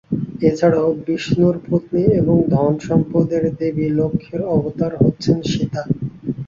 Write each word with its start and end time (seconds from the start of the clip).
এছাড়াও, 0.41 0.89
বিষ্ণুর 1.05 1.55
পত্নী 1.67 2.03
এবং 2.19 2.35
ধন-সম্পদের 2.53 3.43
দেবী 3.59 3.85
লক্ষ্মী’র 3.97 4.41
অবতার 4.55 4.93
হচ্ছেন 5.01 5.37
সীতা। 5.43 5.81